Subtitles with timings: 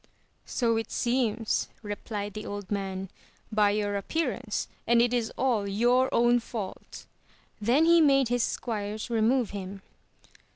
[0.47, 3.11] So it seems, replied the old man,
[3.51, 7.05] by your appearance, and it is all your own fault!
[7.59, 9.83] and then he made his squires remove him.